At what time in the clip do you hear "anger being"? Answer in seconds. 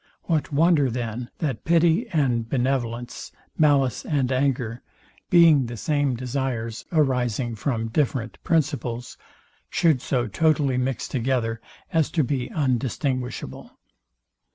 4.31-5.67